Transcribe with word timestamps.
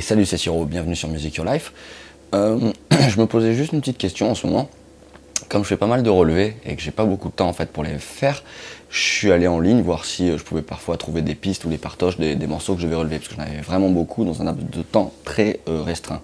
Salut, 0.00 0.26
c'est 0.26 0.38
Siro, 0.38 0.64
bienvenue 0.64 0.96
sur 0.96 1.08
Music 1.08 1.36
Your 1.36 1.46
Life. 1.46 1.72
Euh, 2.34 2.72
je 3.08 3.20
me 3.20 3.26
posais 3.26 3.54
juste 3.54 3.72
une 3.72 3.78
petite 3.78 3.96
question 3.96 4.28
en 4.28 4.34
ce 4.34 4.44
moment. 4.44 4.68
Comme 5.48 5.62
je 5.62 5.68
fais 5.68 5.76
pas 5.76 5.86
mal 5.86 6.02
de 6.02 6.10
relevés 6.10 6.56
et 6.66 6.74
que 6.74 6.82
j'ai 6.82 6.90
pas 6.90 7.04
beaucoup 7.04 7.28
de 7.28 7.34
temps 7.34 7.48
en 7.48 7.52
fait 7.52 7.70
pour 7.70 7.84
les 7.84 7.96
faire, 7.98 8.42
je 8.90 9.00
suis 9.00 9.30
allé 9.30 9.46
en 9.46 9.60
ligne 9.60 9.80
voir 9.80 10.04
si 10.04 10.30
euh, 10.30 10.36
je 10.36 10.42
pouvais 10.42 10.62
parfois 10.62 10.96
trouver 10.96 11.22
des 11.22 11.36
pistes 11.36 11.64
ou 11.64 11.68
des 11.68 11.78
partages 11.78 12.18
des, 12.18 12.34
morceaux 12.48 12.74
que 12.74 12.80
je 12.80 12.88
vais 12.88 12.96
relever 12.96 13.18
parce 13.18 13.28
que 13.28 13.36
j'en 13.36 13.42
avais 13.42 13.60
vraiment 13.60 13.88
beaucoup 13.88 14.24
dans 14.24 14.42
un 14.42 14.46
laps 14.46 14.68
de 14.68 14.82
temps 14.82 15.12
très 15.24 15.60
euh, 15.68 15.80
restreint. 15.82 16.22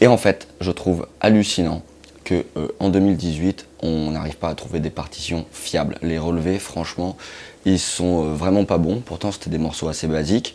Et 0.00 0.08
en 0.08 0.16
fait, 0.16 0.48
je 0.60 0.72
trouve 0.72 1.06
hallucinant 1.20 1.82
que 2.24 2.44
en 2.80 2.88
2018, 2.88 3.66
on 3.82 4.10
n'arrive 4.10 4.36
pas 4.36 4.48
à 4.48 4.54
trouver 4.56 4.80
des 4.80 4.90
partitions 4.90 5.46
fiables. 5.52 5.96
Les 6.02 6.18
relevés, 6.18 6.58
franchement, 6.58 7.16
ils 7.64 7.78
sont 7.78 8.34
vraiment 8.34 8.64
pas 8.64 8.78
bons. 8.78 9.00
Pourtant, 9.00 9.30
c'était 9.30 9.48
des 9.48 9.58
morceaux 9.58 9.88
assez 9.88 10.08
basiques. 10.08 10.54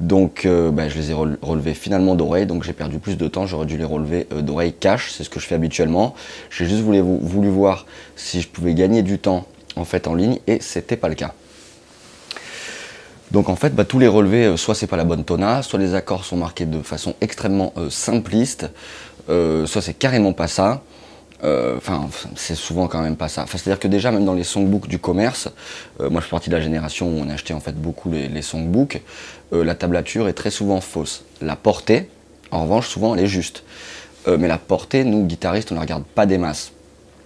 Donc 0.00 0.46
euh, 0.46 0.70
bah, 0.70 0.88
je 0.88 0.96
les 0.96 1.10
ai 1.10 1.14
relevés 1.14 1.74
finalement 1.74 2.14
d'oreille, 2.14 2.46
donc 2.46 2.64
j'ai 2.64 2.72
perdu 2.72 2.98
plus 2.98 3.18
de 3.18 3.28
temps, 3.28 3.46
j'aurais 3.46 3.66
dû 3.66 3.76
les 3.76 3.84
relever 3.84 4.26
euh, 4.32 4.40
d'oreille 4.40 4.72
cash, 4.72 5.12
c'est 5.12 5.24
ce 5.24 5.30
que 5.30 5.38
je 5.38 5.46
fais 5.46 5.54
habituellement. 5.54 6.14
J'ai 6.50 6.64
juste 6.64 6.80
voulu, 6.80 7.48
voir 7.50 7.84
si 8.16 8.40
je 8.40 8.48
pouvais 8.48 8.72
gagner 8.72 9.02
du 9.02 9.18
temps 9.18 9.46
en 9.76 9.84
fait 9.84 10.08
en 10.08 10.14
ligne 10.14 10.38
et 10.46 10.58
c'était 10.60 10.96
pas 10.96 11.10
le 11.10 11.14
cas. 11.14 11.34
Donc 13.30 13.50
en 13.50 13.56
fait, 13.56 13.74
bah, 13.74 13.84
tous 13.84 13.98
les 13.98 14.08
relevés, 14.08 14.46
euh, 14.46 14.56
soit 14.56 14.74
c'est 14.74 14.86
pas 14.86 14.96
la 14.96 15.04
bonne 15.04 15.24
tona, 15.24 15.62
soit 15.62 15.78
les 15.78 15.94
accords 15.94 16.24
sont 16.24 16.38
marqués 16.38 16.64
de 16.64 16.80
façon 16.80 17.14
extrêmement 17.20 17.74
simpliste, 17.90 18.70
soit 19.28 19.82
c'est 19.82 19.94
carrément 19.94 20.32
pas 20.32 20.48
ça. 20.48 20.82
Euh, 21.42 21.76
enfin, 21.76 22.08
c'est 22.36 22.54
souvent 22.54 22.86
quand 22.86 23.00
même 23.00 23.16
pas 23.16 23.28
ça. 23.28 23.46
C'est-à-dire 23.48 23.78
que 23.78 23.88
déjà, 23.88 24.10
même 24.10 24.24
dans 24.24 24.34
les 24.34 24.44
songbooks 24.44 24.88
du 24.88 24.98
commerce, 24.98 25.48
euh, 26.00 26.10
moi 26.10 26.20
je 26.20 26.26
suis 26.26 26.30
partie 26.30 26.50
de 26.50 26.54
la 26.54 26.60
génération 26.60 27.08
où 27.08 27.20
on 27.20 27.28
achetait 27.30 27.54
en 27.54 27.60
fait 27.60 27.80
beaucoup 27.80 28.10
les, 28.10 28.42
songbooks, 28.42 29.00
euh, 29.52 29.64
la 29.64 29.74
tablature 29.74 30.28
est 30.28 30.34
très 30.34 30.50
souvent 30.50 30.80
fausse. 30.80 31.24
La 31.40 31.56
portée, 31.56 32.08
en 32.50 32.62
revanche, 32.62 32.88
souvent 32.88 33.14
elle 33.14 33.24
est 33.24 33.28
juste. 33.28 33.64
mais 34.26 34.48
la 34.48 34.58
portée, 34.58 35.02
nous 35.04 35.24
guitaristes, 35.24 35.72
on 35.72 35.76
la 35.76 35.80
regarde 35.80 36.04
pas 36.04 36.26
des 36.26 36.36
masses. 36.36 36.72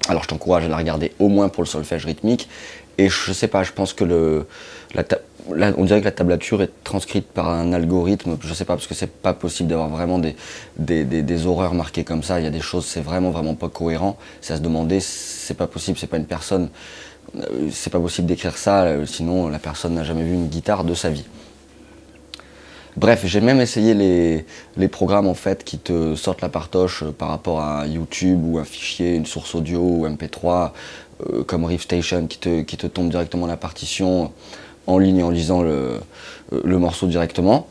Alors 0.08 0.22
je 0.22 0.28
t'encourage 0.28 0.64
à 0.64 0.68
la 0.68 0.76
regarder 0.76 1.12
au 1.18 1.28
moins 1.28 1.48
pour 1.48 1.62
le 1.62 1.68
solfège 1.68 2.04
rythmique. 2.04 2.48
Et 2.98 3.08
je 3.08 3.32
sais 3.32 3.48
pas, 3.48 3.64
je 3.64 3.72
pense 3.72 3.92
que 3.92 4.04
le, 4.04 4.46
la, 4.94 5.02
on 5.48 5.84
dirait 5.84 6.00
que 6.00 6.04
la 6.04 6.12
tablature 6.12 6.62
est 6.62 6.70
transcrite 6.84 7.26
par 7.26 7.48
un 7.48 7.72
algorithme, 7.72 8.36
je 8.40 8.54
sais 8.54 8.64
pas, 8.64 8.74
parce 8.74 8.86
que 8.86 8.94
c'est 8.94 9.10
pas 9.10 9.34
possible 9.34 9.68
d'avoir 9.68 9.88
vraiment 9.88 10.18
des, 10.18 11.46
horreurs 11.46 11.74
marquées 11.74 12.04
comme 12.04 12.22
ça. 12.22 12.40
Il 12.40 12.44
y 12.44 12.46
a 12.46 12.50
des 12.50 12.60
choses, 12.60 12.86
c'est 12.86 13.00
vraiment, 13.00 13.30
vraiment 13.30 13.54
pas 13.54 13.68
cohérent. 13.68 14.16
C'est 14.40 14.54
à 14.54 14.56
se 14.56 14.62
demander, 14.62 15.00
c'est 15.00 15.54
pas 15.54 15.66
possible, 15.66 15.98
c'est 15.98 16.06
pas 16.06 16.16
une 16.16 16.26
personne, 16.26 16.68
euh, 17.36 17.68
c'est 17.70 17.90
pas 17.90 18.00
possible 18.00 18.26
d'écrire 18.26 18.56
ça, 18.56 18.84
euh, 18.84 19.06
sinon 19.06 19.48
la 19.48 19.58
personne 19.58 19.94
n'a 19.94 20.04
jamais 20.04 20.24
vu 20.24 20.34
une 20.34 20.48
guitare 20.48 20.84
de 20.84 20.94
sa 20.94 21.10
vie. 21.10 21.24
Bref, 22.96 23.22
j'ai 23.24 23.40
même 23.40 23.60
essayé 23.60 23.92
les, 24.76 24.88
programmes 24.88 25.26
en 25.26 25.34
fait 25.34 25.64
qui 25.64 25.78
te 25.78 26.14
sortent 26.14 26.42
la 26.42 26.48
partoche 26.48 27.02
euh, 27.02 27.10
par 27.10 27.28
rapport 27.28 27.60
à 27.60 27.86
YouTube 27.86 28.40
ou 28.44 28.58
un 28.58 28.64
fichier, 28.64 29.14
une 29.16 29.26
source 29.26 29.54
audio 29.54 29.80
ou 29.80 30.06
MP3, 30.06 30.72
comme 31.46 31.64
Riff 31.64 31.82
Station 31.82 32.26
qui 32.26 32.38
te, 32.38 32.62
qui 32.62 32.76
te 32.76 32.88
tombe 32.88 33.08
directement 33.08 33.46
la 33.46 33.56
partition 33.56 34.32
en 34.86 34.98
ligne 34.98 35.22
en 35.22 35.30
lisant 35.30 35.62
le, 35.62 36.00
euh, 36.52 36.78
morceau 36.78 37.06
directement. 37.06 37.66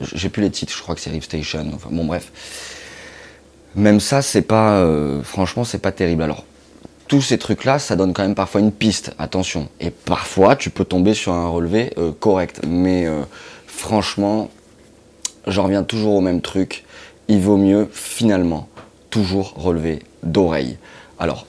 J'ai 0.00 0.28
plus 0.28 0.42
les 0.42 0.50
titres, 0.50 0.74
je 0.76 0.82
crois 0.82 0.94
que 0.94 1.00
c'est 1.00 1.10
Rip 1.10 1.24
Station. 1.24 1.70
Enfin 1.74 1.88
bon, 1.90 2.04
bref. 2.04 2.30
Même 3.74 4.00
ça, 4.00 4.22
c'est 4.22 4.42
pas. 4.42 4.78
Euh, 4.78 5.22
franchement, 5.22 5.64
c'est 5.64 5.78
pas 5.78 5.92
terrible. 5.92 6.22
Alors, 6.22 6.44
tous 7.08 7.22
ces 7.22 7.38
trucs-là, 7.38 7.78
ça 7.78 7.96
donne 7.96 8.12
quand 8.12 8.22
même 8.22 8.34
parfois 8.34 8.60
une 8.60 8.72
piste, 8.72 9.14
attention. 9.18 9.68
Et 9.80 9.90
parfois, 9.90 10.56
tu 10.56 10.70
peux 10.70 10.84
tomber 10.84 11.14
sur 11.14 11.32
un 11.32 11.48
relevé 11.48 11.92
euh, 11.98 12.12
correct. 12.18 12.60
Mais 12.66 13.06
franchement, 13.66 14.50
j'en 15.46 15.64
reviens 15.64 15.82
toujours 15.82 16.14
au 16.14 16.20
même 16.20 16.40
truc. 16.40 16.84
Il 17.28 17.40
vaut 17.40 17.56
mieux, 17.56 17.88
finalement, 17.92 18.68
toujours 19.10 19.54
relever 19.56 20.00
d'oreille. 20.22 20.78
Alors, 21.18 21.46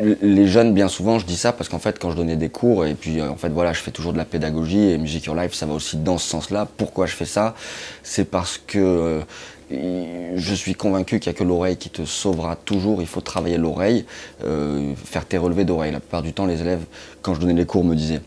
les 0.00 0.46
jeunes, 0.46 0.74
bien 0.74 0.88
souvent, 0.88 1.18
je 1.18 1.26
dis 1.26 1.36
ça 1.36 1.52
parce 1.52 1.68
qu'en 1.68 1.78
fait, 1.78 1.98
quand 1.98 2.10
je 2.10 2.16
donnais 2.16 2.36
des 2.36 2.48
cours, 2.48 2.86
et 2.86 2.94
puis 2.94 3.20
en 3.22 3.36
fait, 3.36 3.48
voilà, 3.50 3.72
je 3.72 3.80
fais 3.80 3.90
toujours 3.90 4.12
de 4.12 4.18
la 4.18 4.24
pédagogie 4.24 4.90
et 4.90 4.98
Music 4.98 5.24
Your 5.24 5.34
Life, 5.34 5.54
ça 5.54 5.66
va 5.66 5.74
aussi 5.74 5.96
dans 5.96 6.18
ce 6.18 6.28
sens-là. 6.28 6.66
Pourquoi 6.76 7.06
je 7.06 7.14
fais 7.14 7.26
ça? 7.26 7.54
C'est 8.02 8.24
parce 8.24 8.58
que 8.58 9.24
euh, 9.72 10.32
je 10.36 10.54
suis 10.54 10.74
convaincu 10.74 11.20
qu'il 11.20 11.30
n'y 11.30 11.36
a 11.36 11.38
que 11.38 11.44
l'oreille 11.44 11.76
qui 11.76 11.90
te 11.90 12.04
sauvera 12.04 12.56
toujours. 12.56 13.00
Il 13.00 13.06
faut 13.06 13.20
travailler 13.20 13.58
l'oreille, 13.58 14.04
euh, 14.44 14.94
faire 15.04 15.26
tes 15.26 15.38
relevés 15.38 15.64
d'oreille. 15.64 15.92
La 15.92 16.00
plupart 16.00 16.22
du 16.22 16.32
temps, 16.32 16.46
les 16.46 16.60
élèves, 16.60 16.84
quand 17.22 17.34
je 17.34 17.40
donnais 17.40 17.54
les 17.54 17.66
cours, 17.66 17.84
me 17.84 17.94
disaient 17.94 18.20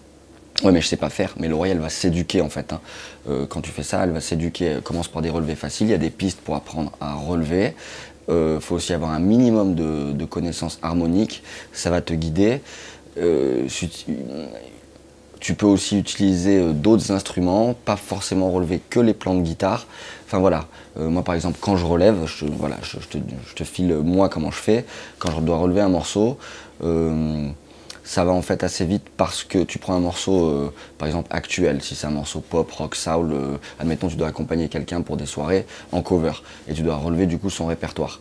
Ouais, 0.62 0.72
mais 0.72 0.82
je 0.82 0.88
sais 0.88 0.98
pas 0.98 1.10
faire. 1.10 1.34
Mais 1.40 1.48
l'oreille, 1.48 1.72
elle 1.72 1.80
va 1.80 1.90
s'éduquer 1.90 2.42
en 2.42 2.50
fait. 2.50 2.74
Hein. 2.74 2.80
Euh, 3.30 3.46
quand 3.48 3.62
tu 3.62 3.72
fais 3.72 3.84
ça, 3.84 4.04
elle 4.04 4.12
va 4.12 4.22
s'éduquer. 4.22 4.78
commence 4.84 5.08
par 5.08 5.22
des 5.22 5.30
relevés 5.30 5.56
faciles. 5.56 5.88
Il 5.88 5.92
y 5.92 5.96
a 5.96 5.98
des 5.98 6.12
pistes 6.12 6.40
pour 6.42 6.56
apprendre 6.56 6.92
à 7.02 7.16
relever. 7.16 7.74
Il 8.30 8.34
euh, 8.34 8.60
faut 8.60 8.76
aussi 8.76 8.94
avoir 8.94 9.12
un 9.12 9.20
minimum 9.20 9.76
de, 9.76 10.26
connaissances 10.26 10.80
harmoniques, 10.82 11.44
ça 11.74 11.90
va 11.90 12.00
te 12.00 12.14
guider. 12.14 12.62
Euh, 13.18 13.68
tu 15.42 15.56
peux 15.56 15.66
aussi 15.66 16.00
utiliser 16.00 16.72
d'autres 16.72 17.12
instruments, 17.12 17.74
pas 17.74 17.98
forcément 17.98 18.50
relever 18.50 18.80
que 18.90 19.02
les 19.02 19.14
plans 19.14 19.34
de 19.34 19.42
guitare. 19.42 19.88
Enfin 20.26 20.40
voilà, 20.40 20.68
moi 20.96 21.22
par 21.22 21.36
exemple 21.36 21.58
quand 21.60 21.76
je 21.76 21.86
relève, 21.86 22.26
je, 22.26 22.46
voilà, 22.46 22.78
je, 22.82 22.98
te, 23.54 23.64
file 23.66 23.94
moi 23.98 24.30
comment 24.30 24.52
je 24.52 24.60
fais. 24.60 24.86
Quand 25.20 25.32
je 25.32 25.42
dois 25.42 25.58
relever 25.58 25.82
un 25.82 25.90
morceau, 25.90 26.38
ça 28.04 28.26
va 28.26 28.32
en 28.32 28.42
fait 28.42 28.64
assez 28.64 28.86
vite 28.86 29.06
parce 29.18 29.44
que 29.44 29.64
tu 29.64 29.80
prends 29.80 29.96
un 29.96 30.00
morceau, 30.00 30.50
euh, 30.50 30.74
par 30.98 31.08
exemple 31.08 31.30
actuel, 31.32 31.82
si 31.82 31.96
c'est 31.96 32.08
un 32.08 32.12
morceau 32.12 32.42
pop, 32.42 32.70
rock, 32.72 32.96
soul, 32.96 33.32
euh, 33.32 33.58
admettons 33.80 34.08
tu 34.08 34.16
dois 34.16 34.28
accompagner 34.28 34.68
quelqu'un 34.68 35.02
pour 35.02 35.18
des 35.18 35.26
soirées 35.26 35.66
en 35.92 36.02
cover 36.02 36.34
et 36.68 36.74
tu 36.74 36.82
dois 36.82 36.98
relever 36.98 37.26
du 37.26 37.38
coup 37.38 37.50
son 37.50 37.66
répertoire. 37.66 38.20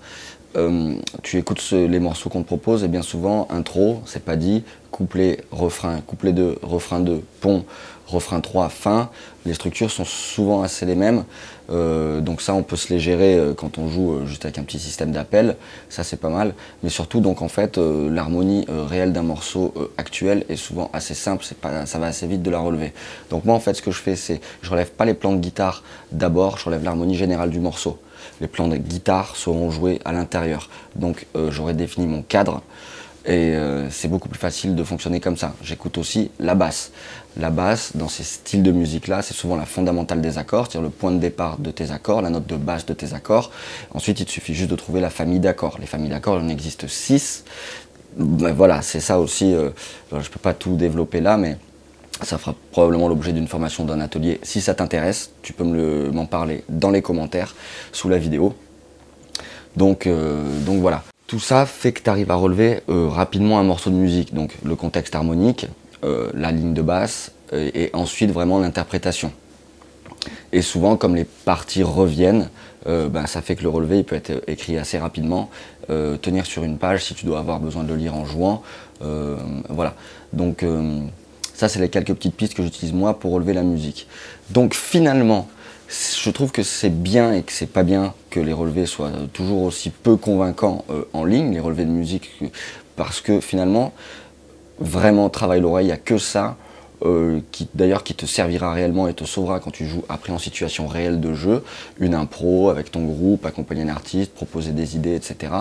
Euh, 0.55 0.95
tu 1.23 1.39
écoutes 1.39 1.71
les 1.73 1.99
morceaux 1.99 2.29
qu'on 2.29 2.43
te 2.43 2.47
propose 2.47 2.85
et 2.85 2.89
bien 2.89 3.03
souvent 3.03 3.49
intro, 3.51 4.03
c'est 4.05 4.25
pas 4.25 4.37
dit, 4.37 4.65
couplet, 4.93 5.39
refrain, 5.51 6.01
couplet 6.03 6.33
2, 6.33 6.59
refrain 6.63 7.01
2, 7.01 7.23
pont, 7.41 7.65
refrain 8.07 8.41
3, 8.41 8.69
fin. 8.69 9.11
Les 9.47 9.55
structures 9.55 9.91
sont 9.91 10.05
souvent 10.05 10.63
assez 10.63 10.87
les 10.87 10.95
mêmes. 10.95 11.25
Euh, 11.71 12.21
donc 12.21 12.43
ça, 12.43 12.55
on 12.55 12.63
peut 12.63 12.77
se 12.77 12.93
les 12.93 13.01
gérer 13.01 13.35
euh, 13.35 13.55
quand 13.55 13.79
on 13.79 13.89
joue 13.89 14.13
euh, 14.13 14.27
juste 14.27 14.45
avec 14.45 14.59
un 14.59 14.63
petit 14.63 14.79
système 14.79 15.11
d'appel. 15.11 15.57
Ça, 15.89 16.05
c'est 16.05 16.19
pas 16.19 16.29
mal. 16.29 16.55
Mais 16.83 16.91
surtout, 16.91 17.21
donc 17.21 17.43
en 17.43 17.49
fait, 17.49 17.79
l'harmonie 17.79 18.67
réelle 18.69 19.13
d'un 19.13 19.23
morceau 19.23 19.75
actuel 19.97 20.45
est 20.49 20.57
souvent 20.57 20.91
assez 20.93 21.15
simple. 21.15 21.45
Ça 21.87 21.99
va 21.99 22.07
assez 22.07 22.27
vite 22.27 22.43
de 22.43 22.51
la 22.51 22.61
relever. 22.61 22.93
Donc 23.31 23.45
moi, 23.45 23.55
en 23.55 23.61
fait, 23.61 23.75
ce 23.75 23.83
que 23.83 23.91
je 23.91 24.01
fais, 24.01 24.15
c'est 24.15 24.41
je 24.61 24.71
relève 24.71 24.91
pas 24.91 25.05
les 25.05 25.15
plans 25.15 25.33
de 25.33 25.41
guitare 25.41 25.83
d'abord. 26.13 26.59
Je 26.59 26.67
relève 26.67 26.85
l'harmonie 26.85 27.17
générale 27.17 27.51
du 27.51 27.61
morceau. 27.61 27.99
Les 28.41 28.47
plans 28.47 28.69
de 28.69 28.77
guitare 28.77 29.37
seront 29.37 29.71
joués 29.71 30.01
à 30.05 30.13
l'intérieur. 30.13 30.69
Donc 30.95 31.27
j'aurai 31.51 31.75
défini 31.75 32.07
mon 32.07 32.23
cadre. 32.23 32.63
Et 33.25 33.55
euh, 33.55 33.89
c'est 33.91 34.09
beaucoup 34.09 34.29
plus 34.29 34.39
facile 34.39 34.75
de 34.75 34.83
fonctionner 34.83 35.21
comme 35.21 35.37
ça. 35.37 35.55
J'écoute 35.63 35.97
aussi 35.97 36.31
la 36.41 36.55
basse. 36.55 36.91
La 37.37 37.51
basse, 37.51 37.97
dans 37.97 38.09
ces 38.09 38.25
styles 38.25 38.63
de 38.63 38.73
musique-là, 38.73 39.23
c'est 39.23 39.35
souvent 39.35 39.57
la 39.57 39.65
fondamentale 39.65 40.21
des 40.21 40.39
accords, 40.39 40.67
c'est-à-dire 40.67 40.83
le 40.83 40.91
point 40.91 41.13
de 41.13 41.19
départ 41.19 41.59
de 41.59 41.71
tes 41.71 41.93
accords, 41.93 42.21
la 42.21 42.31
note 42.31 42.47
de 42.47 42.57
basse 42.57 42.85
de 42.85 42.95
tes 42.95 43.15
accords. 43.15 43.51
Ensuite, 43.95 44.21
il 44.21 44.27
te 44.27 44.31
suffit 44.31 44.55
juste 44.55 44.71
de 44.71 44.77
trouver 44.77 45.01
la 45.01 45.11
famille 45.11 45.39
d'accords. 45.39 45.79
Les 45.79 45.87
familles 45.87 46.11
d'accords, 46.11 46.39
il 46.41 46.45
en 46.45 46.49
existe 46.49 46.89
six. 46.89 47.45
Voilà, 48.17 48.83
c'est 48.83 49.01
ça 49.01 49.21
aussi. 49.21 49.55
Euh, 49.55 49.71
je 50.11 50.17
ne 50.17 50.23
peux 50.23 50.41
pas 50.41 50.53
tout 50.53 50.77
développer 50.77 51.21
là, 51.21 51.37
mais 51.37 51.57
ça 52.23 52.39
fera 52.39 52.55
probablement 52.73 53.09
l'objet 53.09 53.33
d'une 53.33 53.49
formation 53.49 53.85
d'un 53.85 54.01
atelier. 54.01 54.41
Si 54.43 54.61
ça 54.61 54.75
t'intéresse, 54.75 55.31
tu 55.43 55.53
peux 55.53 55.65
m'en 55.65 56.27
parler 56.27 56.65
dans 56.69 56.91
les 56.91 57.03
commentaires 57.03 57.55
sous 57.93 58.09
la 58.09 58.19
vidéo. 58.19 58.55
Donc, 59.77 60.07
euh, 60.07 60.61
donc 60.67 60.81
voilà. 60.81 61.03
Tout 61.33 61.41
ça 61.41 61.65
fait 61.65 61.93
que 61.93 62.03
tu 62.03 62.11
arrives 62.11 62.31
à 62.31 62.35
relever 62.35 62.81
euh, 62.91 63.09
rapidement 63.09 63.59
un 63.59 63.63
morceau 63.63 63.89
de 63.89 63.95
musique, 63.95 64.35
donc 64.35 64.55
le 64.63 64.77
contexte 64.77 65.15
harmonique, 65.15 65.67
euh, 66.05 66.31
la 66.35 66.53
ligne 66.53 66.75
de 66.75 66.83
basse, 66.83 67.33
euh, 67.55 67.71
et 67.73 67.89
ensuite 67.95 68.31
vraiment 68.31 68.59
l'interprétation. 68.59 69.33
Et 70.53 70.61
souvent, 70.61 70.99
comme 70.99 71.17
les 71.17 71.25
parties 71.25 71.85
reviennent, 71.85 72.51
ben, 72.85 73.25
ça 73.27 73.41
fait 73.41 73.57
que 73.57 73.63
le 73.63 73.71
relevé 73.71 74.01
il 74.01 74.05
peut 74.05 74.15
être 74.15 74.43
écrit 74.47 74.77
assez 74.77 74.99
rapidement, 74.99 75.49
tenir 75.89 76.45
sur 76.45 76.65
une 76.65 76.77
page 76.77 77.05
si 77.05 77.15
tu 77.15 77.25
dois 77.25 77.39
avoir 77.39 77.61
besoin 77.61 77.83
de 77.83 77.89
le 77.89 77.97
lire 77.97 78.15
en 78.15 78.27
jouant. 78.27 78.63
voilà. 79.01 79.95
Donc 80.35 80.65
ça, 81.55 81.69
c'est 81.69 81.81
les 81.81 81.89
quelques 81.89 82.15
petites 82.15 82.37
pistes 82.37 82.55
que 82.55 82.63
j'utilise 82.63 82.93
moi 82.93 83.19
pour 83.19 83.33
relever 83.33 83.55
la 83.55 83.63
musique. 83.63 84.07
Donc 84.51 84.75
finalement, 84.75 85.49
je 85.93 86.31
trouve 86.31 86.53
que 86.53 86.63
c'est 86.63 86.91
bien 86.91 87.33
et 87.33 87.43
que 87.43 87.53
c'est 87.53 87.67
pas 87.67 87.83
bien 87.83 88.15
que 88.31 88.41
les 88.41 88.53
relevés 88.53 88.87
soient 88.87 89.13
toujours 89.33 89.63
aussi 89.63 89.91
peu 89.91 90.17
convaincants 90.17 90.85
euh, 90.91 91.05
en 91.13 91.25
ligne, 91.25 91.53
les 91.53 91.61
relevés 91.61 91.85
de 91.85 91.91
musique, 91.91 92.31
parce 92.97 93.21
que 93.21 93.41
finalement, 93.41 93.93
vraiment 94.79 95.29
travail 95.29 95.61
l'oreille, 95.61 95.87
il 95.87 95.89
n'y 95.89 95.93
a 95.93 95.99
que 95.99 96.19
ça. 96.19 96.57
Euh, 97.05 97.41
qui 97.51 97.69
d'ailleurs 97.75 98.05
qui 98.05 98.15
te 98.15 98.27
servira 98.27 98.73
réellement 98.73 99.09
et 99.09 99.15
te 99.15 99.25
sauvera 99.25 99.59
quand 99.59 99.73
tu 99.73 99.87
joues 99.87 100.05
après 100.09 100.33
en 100.33 100.39
situation 100.39 100.87
réelle 100.87 101.21
de 101.21 101.35
jeu, 101.35 101.65
une 101.99 102.15
impro 102.15 102.71
avec 102.71 102.93
ton 102.93 103.05
groupe, 103.05 103.45
accompagner 103.45 103.83
un 103.83 103.89
artiste, 103.89 104.33
proposer 104.33 104.71
des 104.71 104.95
idées, 104.95 105.17
etc. 105.17 105.53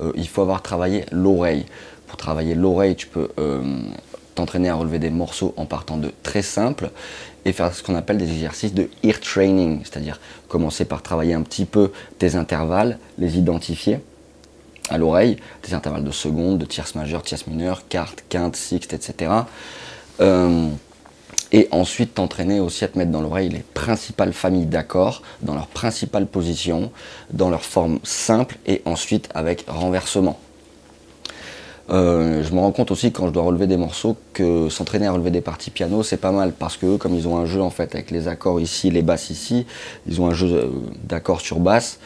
Euh, 0.00 0.12
il 0.14 0.28
faut 0.28 0.42
avoir 0.42 0.62
travaillé 0.62 1.04
l'oreille. 1.10 1.66
Pour 2.06 2.16
travailler 2.16 2.54
l'oreille, 2.54 2.94
tu 2.94 3.08
peux 3.08 3.26
t'entraîner 4.36 4.68
à 4.68 4.74
relever 4.74 5.00
des 5.00 5.10
morceaux 5.10 5.52
en 5.56 5.66
partant 5.66 5.96
de 5.96 6.12
très 6.22 6.42
simples 6.42 6.90
et 7.44 7.52
faire 7.52 7.74
ce 7.74 7.82
qu'on 7.82 7.96
appelle 7.96 8.18
des 8.18 8.30
exercices 8.30 8.74
de 8.74 8.88
ear 9.02 9.20
training, 9.20 9.80
c'est-à-dire 9.82 10.20
commencer 10.48 10.84
par 10.84 11.02
travailler 11.02 11.34
un 11.34 11.42
petit 11.42 11.64
peu 11.64 11.90
tes 12.18 12.36
intervalles, 12.36 12.98
les 13.18 13.38
identifier 13.38 14.00
à 14.88 14.98
l'oreille, 14.98 15.36
des 15.66 15.74
intervalles 15.74 16.04
de 16.04 16.10
secondes, 16.12 16.58
de 16.58 16.64
tierces 16.64 16.94
majeures, 16.94 17.22
tierces 17.22 17.46
mineures, 17.46 17.88
quarte, 17.88 18.24
quinte, 18.28 18.54
sixte, 18.54 18.92
etc. 18.92 19.32
Euh, 20.20 20.68
et 21.52 21.68
ensuite 21.70 22.14
t'entraîner 22.14 22.60
aussi 22.60 22.84
à 22.84 22.88
te 22.88 22.98
mettre 22.98 23.10
dans 23.10 23.20
l'oreille 23.20 23.48
les 23.48 23.64
principales 23.74 24.32
familles 24.32 24.66
d'accords, 24.66 25.22
dans 25.42 25.54
leurs 25.54 25.68
principales 25.68 26.26
positions, 26.26 26.90
dans 27.32 27.50
leur 27.50 27.64
forme 27.64 27.98
simple 28.02 28.58
et 28.66 28.82
ensuite 28.84 29.28
avec 29.34 29.64
renversement. 29.68 30.38
Euh, 31.88 32.42
je 32.42 32.52
me 32.52 32.58
rends 32.58 32.72
compte 32.72 32.90
aussi 32.90 33.12
quand 33.12 33.28
je 33.28 33.32
dois 33.32 33.44
relever 33.44 33.68
des 33.68 33.76
morceaux 33.76 34.16
que 34.32 34.68
s'entraîner 34.68 35.06
à 35.06 35.12
relever 35.12 35.30
des 35.30 35.40
parties 35.40 35.70
piano 35.70 36.02
c'est 36.02 36.16
pas 36.16 36.32
mal 36.32 36.52
parce 36.52 36.76
que 36.76 36.96
comme 36.96 37.14
ils 37.14 37.28
ont 37.28 37.36
un 37.36 37.46
jeu 37.46 37.62
en 37.62 37.70
fait 37.70 37.94
avec 37.94 38.10
les 38.10 38.26
accords 38.26 38.60
ici, 38.60 38.90
les 38.90 39.02
basses 39.02 39.30
ici, 39.30 39.66
ils 40.08 40.20
ont 40.20 40.26
un 40.26 40.34
jeu 40.34 40.48
euh, 40.52 40.68
d'accords 41.04 41.40
sur 41.40 41.60
basse. 41.60 42.00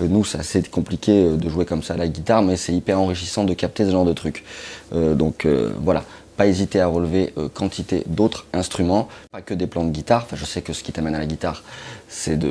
Euh, 0.00 0.06
nous 0.06 0.24
c'est 0.24 0.38
assez 0.38 0.62
compliqué 0.62 1.30
de 1.30 1.48
jouer 1.48 1.64
comme 1.64 1.82
ça 1.82 1.94
à 1.94 1.96
la 1.96 2.08
guitare 2.08 2.42
mais 2.42 2.56
c'est 2.56 2.74
hyper 2.74 3.00
enrichissant 3.00 3.44
de 3.44 3.54
capter 3.54 3.86
ce 3.86 3.90
genre 3.90 4.04
de 4.04 4.12
trucs. 4.12 4.44
donc 4.92 5.46
voilà, 5.82 6.04
pas 6.36 6.46
hésiter 6.46 6.80
à 6.80 6.86
relever 6.86 7.32
euh, 7.36 7.48
quantité 7.48 8.04
d'autres 8.06 8.46
instruments, 8.52 9.08
pas 9.30 9.42
que 9.42 9.54
des 9.54 9.66
plans 9.66 9.84
de 9.84 9.90
guitare. 9.90 10.26
Je 10.32 10.44
sais 10.44 10.62
que 10.62 10.72
ce 10.72 10.82
qui 10.82 10.92
t'amène 10.92 11.14
à 11.14 11.18
la 11.18 11.26
guitare, 11.26 11.62
c'est 12.08 12.38
de, 12.38 12.50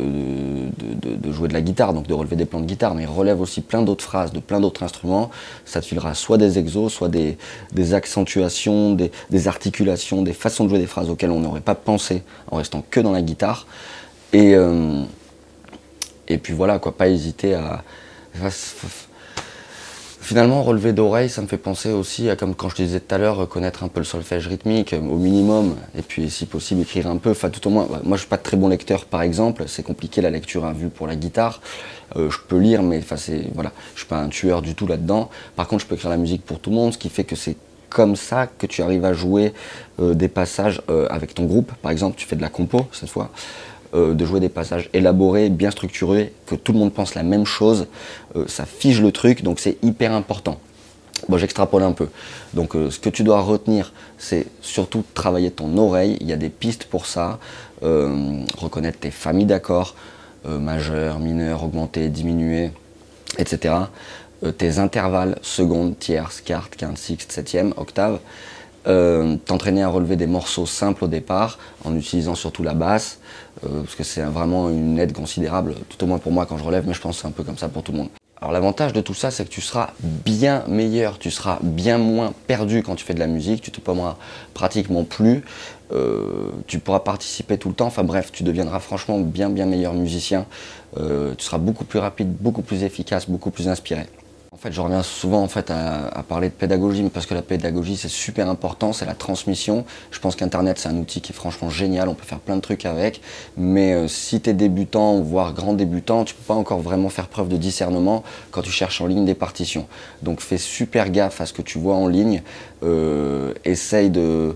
jouer 1.32 1.48
de 1.48 1.54
la 1.54 1.62
guitare, 1.62 1.94
donc 1.94 2.08
de 2.08 2.14
relever 2.14 2.36
des 2.36 2.46
plans 2.46 2.60
de 2.60 2.66
guitare, 2.66 2.96
mais 2.96 3.06
relève 3.06 3.42
aussi 3.42 3.62
plein 3.62 3.82
d'autres 3.82 4.04
phrases, 4.04 4.32
de 4.32 4.40
plein 4.40 4.60
d'autres 4.60 4.84
instruments. 4.84 5.32
Ça 5.66 5.82
te 5.82 5.86
filera 5.86 6.14
soit 6.14 6.38
des 6.38 6.60
exos, 6.60 6.92
soit 6.92 7.10
des, 7.10 7.38
accentuations, 7.94 8.94
des, 8.96 9.48
articulations, 9.48 10.22
des 10.22 10.34
façons 10.34 10.66
de 10.66 10.70
jouer 10.70 10.80
des 10.80 10.88
phrases 10.88 11.10
auxquelles 11.10 11.32
on 11.32 11.40
n'aurait 11.40 11.62
pas 11.62 11.76
pensé 11.76 12.24
en 12.50 12.58
restant 12.58 12.84
que 12.90 13.00
dans 13.00 13.12
la 13.12 13.22
guitare. 13.22 13.68
Et, 14.34 14.56
euh, 14.56 15.04
et 16.28 16.38
puis 16.38 16.54
voilà, 16.54 16.80
quoi, 16.80 16.96
pas 16.96 17.10
hésiter 17.10 17.54
à 17.56 17.84
Finalement, 20.22 20.62
relever 20.62 20.94
d'oreille, 20.94 21.30
ça 21.30 21.42
me 21.42 21.48
fait 21.48 21.58
penser 21.58 21.92
aussi 21.92 22.30
à, 22.30 22.36
comme 22.36 22.54
quand 22.54 22.70
je 22.70 22.76
te 22.76 22.82
disais 22.84 23.00
tout 23.00 23.16
à 23.16 23.18
l'heure, 23.18 23.50
connaître 23.50 23.84
un 23.84 23.88
peu 23.88 24.02
le 24.02 24.06
solfège 24.06 24.48
rythmique 24.48 24.94
au 24.94 25.18
minimum, 25.18 25.76
et 25.98 26.04
puis 26.04 26.30
si 26.30 26.46
possible 26.46 26.82
écrire 26.82 27.08
un 27.08 27.18
peu, 27.18 27.32
enfin 27.32 27.50
tout 27.50 27.68
au 27.68 27.72
moins. 27.72 27.88
Moi, 28.04 28.18
je 28.18 28.22
suis 28.22 28.30
pas 28.30 28.38
très 28.38 28.56
bon 28.56 28.68
lecteur, 28.68 29.06
par 29.06 29.24
exemple, 29.24 29.64
c'est 29.66 29.82
compliqué 29.82 30.22
la 30.22 30.30
lecture 30.30 30.64
à 30.66 30.74
vue 30.74 30.90
pour 30.90 31.08
la 31.08 31.16
guitare. 31.16 31.60
Euh, 32.16 32.30
je 32.30 32.38
peux 32.48 32.60
lire, 32.60 32.84
mais 32.84 33.00
enfin 33.00 33.18
c'est 33.18 33.48
voilà, 33.56 33.72
je 33.96 34.02
suis 34.02 34.08
pas 34.08 34.20
un 34.20 34.30
tueur 34.30 34.62
du 34.62 34.76
tout 34.76 34.86
là-dedans. 34.86 35.32
Par 35.56 35.68
contre, 35.68 35.84
je 35.84 35.88
peux 35.88 35.96
écrire 35.96 36.12
la 36.12 36.18
musique 36.18 36.46
pour 36.46 36.60
tout 36.60 36.70
le 36.70 36.76
monde, 36.76 36.94
ce 36.94 37.00
qui 37.00 37.10
fait 37.10 37.24
que 37.24 37.36
c'est 37.36 37.58
comme 37.90 38.16
ça 38.16 38.48
que 38.48 38.68
tu 38.68 38.84
arrives 38.84 39.06
à 39.06 39.14
jouer 39.14 39.54
euh, 40.00 40.14
des 40.14 40.28
passages 40.28 40.82
euh, 40.90 41.08
avec 41.10 41.34
ton 41.34 41.46
groupe. 41.46 41.72
Par 41.82 41.92
exemple, 41.92 42.16
tu 42.16 42.28
fais 42.28 42.36
de 42.36 42.42
la 42.42 42.50
compo 42.50 42.86
cette 42.92 43.10
fois. 43.10 43.32
Euh, 43.94 44.14
de 44.14 44.26
jouer 44.26 44.40
des 44.40 44.48
passages 44.48 44.90
élaborés, 44.94 45.50
bien 45.50 45.70
structurés, 45.70 46.32
que 46.46 46.56
tout 46.56 46.72
le 46.72 46.80
monde 46.80 46.94
pense 46.94 47.14
la 47.14 47.24
même 47.24 47.46
chose, 47.46 47.88
euh, 48.38 48.46
ça 48.48 48.66
fige 48.66 49.02
le 49.02 49.12
truc, 49.12 49.44
donc 49.44 49.60
c'est 49.60 49.78
hyper 49.84 50.14
important. 50.14 50.62
Bon, 51.28 51.38
j'extrapole 51.38 51.84
un 51.84 51.92
peu. 51.92 52.08
Donc, 52.54 52.78
euh, 52.78 52.90
ce 52.90 53.00
que 53.00 53.10
tu 53.10 53.24
dois 53.24 53.42
retenir, 53.42 53.92
c'est 54.18 54.48
surtout 54.62 55.04
travailler 55.14 55.52
ton 55.52 55.78
oreille. 55.78 56.18
Il 56.22 56.28
y 56.28 56.32
a 56.32 56.38
des 56.38 56.50
pistes 56.50 56.86
pour 56.86 57.06
ça. 57.06 57.40
reconnaître 57.82 59.00
tes 59.00 59.12
familles 59.12 59.48
d'accords, 59.48 59.96
majeur, 60.46 61.18
mineur, 61.18 61.64
augmenté, 61.64 62.10
diminué, 62.10 62.72
etc. 63.40 63.74
tes 64.60 64.78
intervalles, 64.78 65.40
seconde, 65.42 65.98
tierce, 65.98 66.42
quarte, 66.42 66.76
quinte, 66.76 67.00
sixte, 67.00 67.32
septième, 67.32 67.74
octave. 67.78 68.20
Euh, 68.88 69.36
t'entraîner 69.46 69.84
à 69.84 69.90
relever 69.90 70.16
des 70.16 70.26
morceaux 70.26 70.66
simples 70.66 71.04
au 71.04 71.08
départ, 71.08 71.60
en 71.86 71.96
utilisant 71.96 72.34
surtout 72.34 72.64
la 72.64 72.74
basse, 72.74 73.20
parce 73.62 73.96
que 73.96 74.04
c'est 74.04 74.22
vraiment 74.22 74.70
une 74.70 75.00
aide 75.00 75.14
considérable, 75.14 75.76
tout 75.90 76.04
au 76.04 76.08
moins 76.08 76.18
pour 76.18 76.32
moi 76.32 76.46
quand 76.46 76.58
je 76.58 76.64
relève, 76.64 76.86
mais 76.88 76.94
je 76.94 77.02
pense 77.02 77.16
que 77.18 77.22
c'est 77.22 77.28
un 77.28 77.32
peu 77.32 77.44
comme 77.44 77.58
ça 77.58 77.70
pour 77.70 77.84
tout 77.84 77.92
le 77.92 78.00
monde. 78.00 78.10
Alors 78.42 78.52
l'avantage 78.52 78.92
de 78.92 79.02
tout 79.02 79.14
ça, 79.14 79.30
c'est 79.30 79.46
que 79.46 79.50
tu 79.50 79.62
seras 79.62 79.92
bien 80.00 80.64
meilleur, 80.68 81.20
tu 81.20 81.30
seras 81.30 81.60
bien 81.62 82.00
moins 82.00 82.34
perdu 82.48 82.82
quand 82.82 82.96
tu 82.96 83.06
fais 83.06 83.14
de 83.14 83.20
la 83.20 83.28
musique, 83.28 83.62
tu 83.62 83.70
te 83.70 83.80
pommeras 83.80 84.18
pratiquement 84.56 85.04
plus, 85.04 85.44
euh, 85.92 86.50
tu 86.66 86.80
pourras 86.80 87.02
participer 87.02 87.60
tout 87.60 87.70
le 87.70 87.76
temps, 87.76 87.86
enfin 87.86 88.04
bref, 88.04 88.32
tu 88.32 88.42
deviendras 88.44 88.80
franchement 88.80 89.20
bien 89.20 89.50
bien 89.50 89.68
meilleur 89.68 89.94
musicien, 89.94 90.48
tu 90.98 91.46
seras 91.46 91.60
beaucoup 91.60 91.86
plus 91.86 92.00
rapide, 92.00 92.36
beaucoup 92.40 92.64
plus 92.64 92.84
efficace, 92.84 93.30
beaucoup 93.30 93.52
plus 93.52 93.70
inspiré. 93.70 94.08
Fait, 94.62 94.72
je 94.72 94.80
reviens 94.80 95.02
souvent 95.02 95.42
en 95.42 95.48
fait, 95.48 95.72
à, 95.72 96.24
parler 96.30 96.50
de 96.50 96.54
pédagogie, 96.54 97.02
parce 97.12 97.26
que 97.26 97.34
la 97.34 97.42
pédagogie, 97.42 97.98
c'est 97.98 98.12
super 98.12 98.48
important, 98.48 98.94
c'est 98.94 99.08
la 99.08 99.16
transmission. 99.16 99.86
Je 100.12 100.20
pense 100.20 100.36
qu'Internet, 100.36 100.78
c'est 100.78 100.88
un 100.88 100.98
outil 100.98 101.20
qui 101.20 101.32
est 101.32 101.36
franchement 101.36 101.72
génial, 101.72 102.08
on 102.08 102.14
peut 102.14 102.28
faire 102.28 102.38
plein 102.38 102.58
de 102.58 102.62
trucs 102.62 102.86
avec. 102.86 103.22
Mais 103.58 103.94
euh, 103.94 104.08
si 104.08 104.40
tu 104.40 104.52
es 104.52 104.54
débutant, 104.54 105.20
voire 105.20 105.54
grand 105.54 105.74
débutant, 105.74 106.26
tu 106.26 106.36
peux 106.36 106.44
pas 106.44 106.54
encore 106.54 106.80
vraiment 106.80 107.10
faire 107.10 107.28
preuve 107.28 107.50
de 107.50 107.58
discernement 107.58 108.22
quand 108.52 108.62
tu 108.62 108.70
cherches 108.70 109.02
en 109.02 109.08
ligne 109.08 109.26
des 109.26 109.34
partitions. 109.34 109.88
Donc 110.22 110.42
fais 110.42 110.60
super 110.60 111.10
gaffe 111.10 111.42
à 111.42 111.48
ce 111.48 111.54
que 111.54 111.64
tu 111.64 111.80
vois 111.80 111.96
en 111.96 112.08
ligne. 112.08 112.44
Euh, 112.84 113.54
essaye 113.64 114.10
de, 114.10 114.56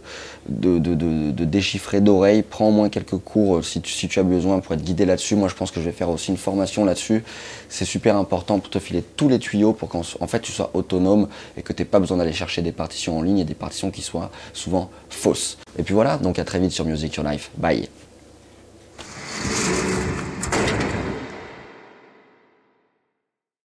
de, 0.50 0.80
de, 0.80 1.46
déchiffrer 1.46 2.02
d'oreille, 2.02 2.42
prends 2.42 2.70
au 2.70 2.72
moins 2.72 2.90
quelques 2.90 3.18
cours 3.18 3.58
euh, 3.58 3.62
si 3.62 3.82
tu, 3.82 3.92
si 3.92 4.08
tu 4.08 4.20
as 4.20 4.24
besoin 4.24 4.60
pour 4.62 4.74
être 4.74 4.84
guidé 4.84 5.06
là-dessus. 5.06 5.36
Moi, 5.36 5.48
je 5.48 5.54
pense 5.54 5.70
que 5.70 5.80
je 5.80 5.86
vais 5.86 5.92
faire 5.92 6.10
aussi 6.10 6.32
une 6.32 6.38
formation 6.38 6.86
là-dessus. 6.86 7.24
C'est 7.70 7.86
super 7.86 8.16
important 8.16 8.58
pour 8.58 8.72
te 8.72 8.80
filer 8.80 9.04
tous 9.16 9.30
les 9.30 9.38
tuyaux 9.38 9.74
pour 9.74 9.90
en 9.96 10.28
fait 10.28 10.40
tu 10.40 10.52
sois 10.52 10.72
autonome 10.74 11.28
et 11.58 11.62
que 11.62 11.74
tu 11.74 11.82
n'aies 11.82 11.88
pas 11.88 12.00
besoin 12.00 12.18
d'aller 12.18 12.34
chercher 12.34 12.62
des 12.62 12.72
partitions 12.72 13.18
en 13.18 13.22
ligne 13.22 13.40
et 13.40 13.46
des 13.46 13.56
partitions 13.56 13.92
qui 13.92 14.02
soient 14.02 14.32
souvent 14.54 14.90
fausses. 15.10 15.58
Et 15.78 15.84
puis 15.84 15.94
voilà, 15.94 16.18
donc 16.18 16.40
à 16.40 16.46
très 16.46 16.60
vite 16.60 16.72
sur 16.72 16.86
Music 16.86 17.16
Your 17.16 17.28
Life. 17.28 17.52
Bye 17.58 17.90